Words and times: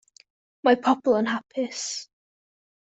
Mae 0.69 0.79
pobl 0.87 1.19
yn 1.21 1.31
hapus. 1.35 1.87